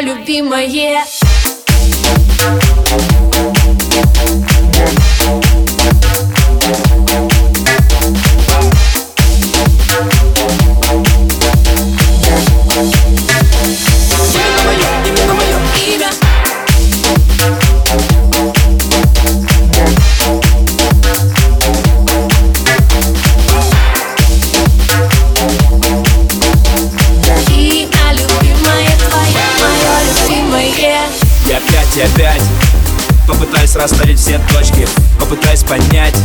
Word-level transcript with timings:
любимое. 0.00 1.04
Попытаюсь 33.70 33.92
расставить 33.92 34.18
все 34.18 34.40
точки 34.52 34.88
Попытаюсь 35.18 35.62
поднять 35.62 36.16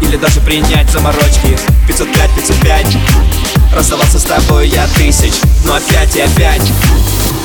Или 0.00 0.16
даже 0.16 0.40
принять 0.40 0.90
заморочки. 0.90 1.56
505, 1.86 2.30
505 2.34 2.86
Расставался 3.72 4.18
с 4.18 4.24
тобой 4.24 4.68
я 4.68 4.86
тысяч 4.96 5.34
Но 5.64 5.74
опять 5.74 6.16
и 6.16 6.20
опять. 6.20 6.72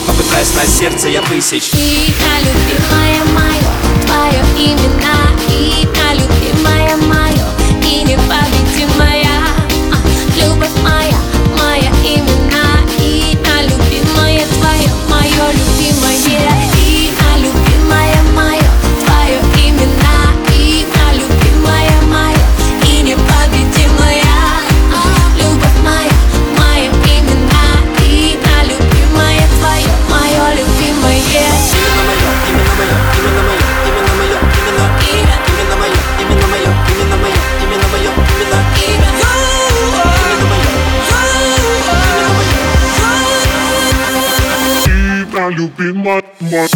Попытаюсь 0.07 0.53
на 0.55 0.65
сердце 0.65 1.09
я 1.09 1.21
тысяч 1.21 1.69
Тихо, 1.69 2.25
любимая 2.39 3.23
моя. 3.33 3.80
you 45.57 45.67
be 45.69 45.91
my, 45.91 46.21
my. 46.39 46.67